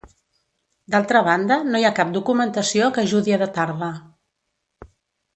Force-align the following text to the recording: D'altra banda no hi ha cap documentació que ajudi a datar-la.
D'altra 0.93 1.19
banda 1.25 1.57
no 1.73 1.81
hi 1.81 1.85
ha 1.89 1.93
cap 1.99 2.15
documentació 2.15 2.87
que 2.95 3.03
ajudi 3.09 3.35
a 3.35 3.39
datar-la. 3.43 3.91